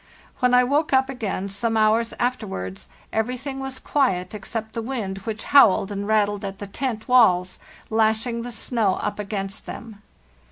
When 0.39 0.55
I 0.55 0.63
woke 0.63 0.93
up 0.93 1.09
again, 1.09 1.47
some 1.47 1.77
hours 1.77 2.11
afterwards, 2.19 2.87
everything 3.13 3.59
was 3.59 3.77
quiet 3.77 4.33
except 4.33 4.73
the 4.73 4.81
wind, 4.81 5.19
which 5.25 5.43
howled 5.43 5.91
and 5.91 6.07
rattled 6.07 6.43
at 6.43 6.57
the 6.57 6.65
tent 6.65 7.07
walls, 7.07 7.59
lashing 7.91 8.41
the 8.41 8.51
snow 8.51 8.95
up 8.95 9.19
against 9.19 9.67
them. 9.67 10.01